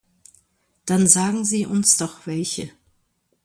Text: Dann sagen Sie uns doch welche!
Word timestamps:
Dann 0.87 1.05
sagen 1.05 1.45
Sie 1.45 1.67
uns 1.67 1.97
doch 1.97 2.25
welche! 2.25 2.71